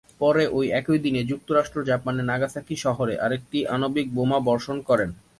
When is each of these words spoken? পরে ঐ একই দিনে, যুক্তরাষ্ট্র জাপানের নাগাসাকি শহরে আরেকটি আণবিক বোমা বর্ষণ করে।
পরে 0.21 0.43
ঐ 0.49 0.59
একই 0.79 0.99
দিনে, 1.05 1.21
যুক্তরাষ্ট্র 1.23 1.79
জাপানের 1.83 2.25
নাগাসাকি 2.25 2.75
শহরে 2.77 3.13
আরেকটি 3.17 3.59
আণবিক 3.67 4.07
বোমা 4.15 4.39
বর্ষণ 4.47 4.77
করে। 4.89 5.05